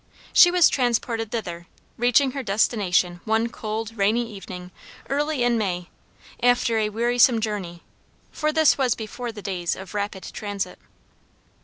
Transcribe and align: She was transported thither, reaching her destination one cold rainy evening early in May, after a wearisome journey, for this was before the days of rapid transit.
She 0.33 0.49
was 0.49 0.67
transported 0.67 1.29
thither, 1.29 1.67
reaching 1.95 2.31
her 2.31 2.41
destination 2.41 3.21
one 3.23 3.49
cold 3.49 3.95
rainy 3.95 4.27
evening 4.33 4.71
early 5.11 5.43
in 5.43 5.59
May, 5.59 5.89
after 6.41 6.79
a 6.79 6.89
wearisome 6.89 7.39
journey, 7.39 7.83
for 8.31 8.51
this 8.51 8.79
was 8.79 8.95
before 8.95 9.31
the 9.31 9.43
days 9.43 9.75
of 9.75 9.93
rapid 9.93 10.23
transit. 10.33 10.79